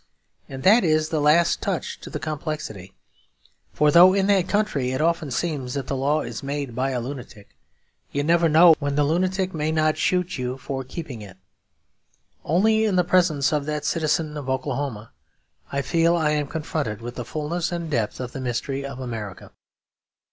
And 0.49 0.63
that 0.63 0.83
is 0.83 1.09
the 1.09 1.19
last 1.21 1.61
touch 1.61 1.99
to 1.99 2.09
the 2.09 2.17
complexity; 2.19 2.95
for 3.71 3.91
though 3.91 4.15
in 4.15 4.25
that 4.25 4.49
country 4.49 4.93
it 4.93 4.99
often 4.99 5.29
seems 5.29 5.75
that 5.75 5.85
the 5.85 5.95
law 5.95 6.21
is 6.23 6.41
made 6.41 6.73
by 6.73 6.89
a 6.89 6.99
lunatic, 6.99 7.55
you 8.11 8.23
never 8.23 8.49
know 8.49 8.73
when 8.79 8.95
the 8.95 9.03
lunatic 9.03 9.53
may 9.53 9.71
not 9.71 9.99
shoot 9.99 10.39
you 10.39 10.57
for 10.57 10.83
keeping 10.83 11.21
it. 11.21 11.37
Only 12.43 12.83
in 12.85 12.95
the 12.95 13.03
presence 13.03 13.53
of 13.53 13.67
that 13.67 13.85
citizen 13.85 14.35
of 14.37 14.49
Oklahoma 14.49 15.11
I 15.71 15.83
feel 15.83 16.15
I 16.15 16.31
am 16.31 16.47
confronted 16.47 17.01
with 17.03 17.13
the 17.13 17.23
fullness 17.23 17.71
and 17.71 17.87
depth 17.87 18.19
of 18.19 18.31
the 18.31 18.41
mystery 18.41 18.83
of 18.83 18.99
America. 18.99 19.51